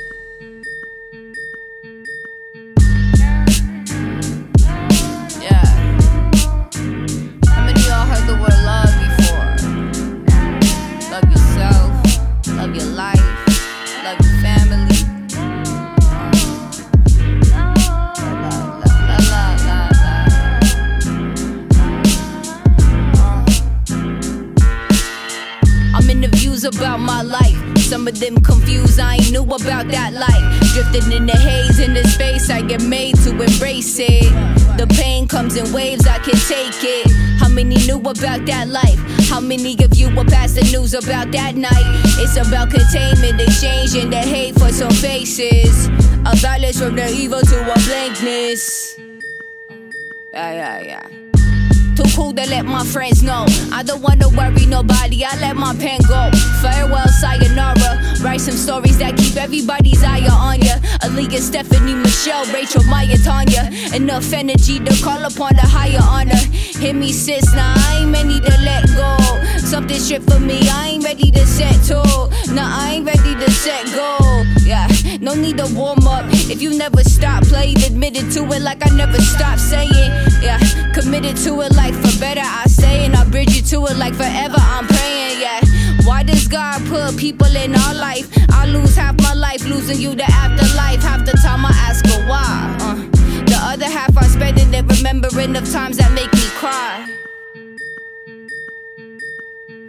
Some 28.04 28.14
of 28.16 28.20
them 28.20 28.36
confused, 28.42 29.00
I 29.00 29.16
ain't 29.16 29.32
knew 29.32 29.44
about 29.44 29.88
that 29.88 30.12
life. 30.12 30.74
Drifting 30.74 31.10
in 31.14 31.26
the 31.26 31.38
haze, 31.38 31.80
in 31.80 31.94
the 31.94 32.04
space, 32.04 32.50
I 32.50 32.62
get 32.62 32.84
made 32.84 33.16
to 33.24 33.30
embrace 33.30 33.98
it. 33.98 34.30
The 34.78 34.94
pain 35.00 35.26
comes 35.26 35.56
in 35.56 35.72
waves, 35.72 36.06
I 36.06 36.18
can 36.18 36.36
take 36.36 36.84
it. 36.84 37.10
How 37.40 37.48
many 37.48 37.76
knew 37.88 38.00
about 38.00 38.46
that 38.46 38.68
life? 38.68 39.00
How 39.30 39.40
many 39.40 39.82
of 39.82 39.96
you 39.96 40.14
were 40.14 40.26
pass 40.26 40.52
the 40.52 40.70
news 40.70 40.94
about 40.94 41.32
that 41.32 41.56
night? 41.56 41.88
It's 42.20 42.36
about 42.36 42.72
containment, 42.72 43.40
exchanging 43.40 44.10
the 44.10 44.18
hate 44.18 44.60
for 44.60 44.68
some 44.68 44.92
faces. 44.92 45.88
A 46.26 46.36
balance 46.42 46.80
from 46.80 46.98
the 46.98 47.10
evil 47.10 47.40
to 47.40 47.72
a 47.72 47.80
blankness. 47.88 49.00
Yeah, 50.34 50.52
yeah, 50.52 50.80
yeah. 50.82 51.23
Too 52.04 52.16
cool 52.16 52.34
to 52.34 52.50
let 52.50 52.66
my 52.66 52.84
friends 52.84 53.24
know. 53.24 53.46
I 53.72 53.84
don't 53.84 54.02
wanna 54.02 54.28
worry 54.30 54.66
nobody, 54.66 55.24
I 55.24 55.36
let 55.40 55.56
my 55.56 55.74
pen 55.76 56.02
go. 56.08 56.32
Farewell, 56.62 57.08
sayonara. 57.08 58.20
Write 58.22 58.42
some 58.42 58.56
stories 58.56 58.98
that 58.98 59.16
keep 59.16 59.38
everybody's 59.38 60.04
eye 60.04 60.28
on 60.28 60.60
ya. 60.62 60.76
Aaliyah, 61.04 61.40
Stephanie, 61.40 61.96
Michelle, 61.96 62.46
Rachel, 62.54 62.84
Maya, 62.84 63.18
Tanya. 63.24 63.70
Enough 63.96 64.34
energy 64.34 64.80
to 64.80 65.04
call 65.04 65.24
upon 65.24 65.56
the 65.56 65.62
higher 65.62 66.02
honor. 66.02 66.44
Hit 66.82 66.96
me, 66.96 67.12
sis, 67.12 67.54
nah, 67.54 67.74
I 67.78 68.02
ain't 68.02 68.12
ready 68.12 68.40
to 68.40 68.54
let 68.62 68.86
go. 68.88 69.18
Something 69.60 70.00
shit 70.00 70.24
for 70.24 70.40
me, 70.40 70.60
I 70.70 70.90
ain't 70.90 71.04
ready 71.04 71.32
to 71.32 71.46
set 71.46 71.84
to. 71.88 72.04
Nah, 72.54 72.68
I 72.68 72.96
ain't 72.96 73.06
ready 73.06 73.36
to 73.36 73.52
set 73.52 73.86
go. 73.96 74.18
Yeah, 74.66 74.88
no 75.20 75.36
need 75.36 75.58
to 75.58 75.68
warm 75.74 76.06
up. 76.08 76.26
If 76.52 76.62
you 76.62 76.78
never 76.78 77.04
stop 77.04 77.44
playing, 77.44 77.78
admitted 77.84 78.32
to 78.34 78.44
it 78.52 78.62
like 78.62 78.86
I 78.86 78.96
never 78.96 79.20
stop 79.20 79.58
saying. 79.60 80.12
Yeah, 80.42 80.60
committed 81.04 81.36
to 81.36 81.62
it 81.62 81.76
like 81.76 81.94
for 81.94 82.20
better, 82.20 82.42
I 82.44 82.64
stay 82.68 83.06
and 83.06 83.16
I 83.16 83.26
bridge 83.26 83.54
you 83.56 83.62
to 83.74 83.88
it 83.88 83.98
like 83.98 84.16
forever. 84.16 84.56
I'm 84.58 84.88
praying, 84.88 85.42
yeah. 85.42 85.62
Why 86.06 86.24
does 86.24 86.48
God 86.48 86.82
put 86.88 87.18
people 87.18 87.54
in 87.56 87.76
our 87.76 87.94
life? 87.94 88.28
I 88.52 88.68
lose 88.68 88.96
half 88.96 89.20
my 89.22 89.34
life, 89.34 89.66
losing 89.66 90.00
you 90.00 90.16
the 90.16 90.24
afterlife. 90.24 91.02
Half 91.02 91.26
the 91.26 91.34
time 91.34 91.66
I 91.66 91.72
ask 91.90 92.06
her 92.06 92.28
why. 92.28 92.78
Uh, 92.80 92.96
the 93.46 93.60
other 93.62 93.86
half 93.86 94.18
I 94.18 94.28
spend 94.28 94.60
in 94.60 94.74
it 94.74 94.86
remembering 94.86 95.56
of 95.58 95.70
times 95.70 95.98
that 95.98 96.12
make 96.14 96.32
me 96.34 96.48
cry. 96.62 97.10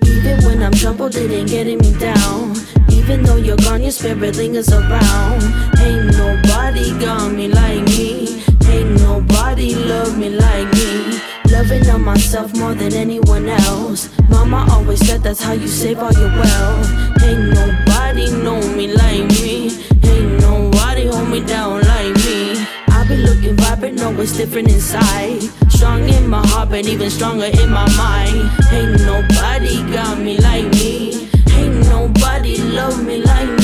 Even 0.04 0.44
when 0.44 0.62
I'm 0.62 0.72
troubled, 0.72 1.14
it 1.14 1.30
ain't 1.30 1.48
getting 1.48 1.78
me 1.78 1.96
down. 1.98 2.56
Even 2.90 3.22
though 3.22 3.36
you're 3.36 3.56
gone, 3.58 3.82
your 3.82 3.92
spirit 3.92 4.36
lingers 4.36 4.72
around. 4.72 5.42
Ain't 5.78 6.16
nobody 6.16 6.90
got 6.98 7.30
me 7.30 7.48
like 7.48 7.84
me. 7.84 8.42
Ain't 8.74 9.00
nobody 9.00 9.74
love 9.74 10.18
me 10.18 10.30
like 10.30 10.68
me. 10.72 11.20
Loving 11.52 11.88
on 11.90 12.02
myself 12.02 12.54
more 12.56 12.74
than 12.74 12.92
anyone 12.92 13.48
else. 13.48 14.10
Mama 14.28 14.66
always 14.72 15.00
said 15.06 15.22
that's 15.22 15.40
how 15.40 15.52
you 15.52 15.68
save 15.68 15.98
all 16.00 16.12
your 16.12 16.32
wealth. 16.40 16.88
Ain't 17.22 17.54
nobody 17.60 18.26
know 18.42 18.60
me 18.76 18.86
like 19.02 19.26
me. 19.36 19.70
Ain't 20.02 20.40
nobody 20.40 21.06
hold 21.06 21.28
me 21.28 21.40
down 21.40 21.82
like 21.82 22.14
me. 22.26 22.66
I 22.88 23.06
be 23.08 23.16
looking 23.16 23.56
vibrant, 23.56 23.96
know 24.00 24.10
it's 24.20 24.36
different 24.36 24.68
inside. 24.68 25.40
Strong 25.68 26.08
in 26.08 26.26
my 26.28 26.44
heart, 26.48 26.70
but 26.70 26.84
even 26.86 27.10
stronger 27.10 27.50
in 27.62 27.70
my 27.70 27.88
mind. 27.96 28.50
Ain't 28.72 28.98
nobody 29.12 29.76
got 29.92 30.18
me 30.18 30.36
like 30.38 30.68
me. 30.72 31.30
Ain't 31.52 31.78
nobody 31.88 32.56
love 32.58 33.04
me 33.04 33.22
like 33.22 33.50
me. 33.58 33.63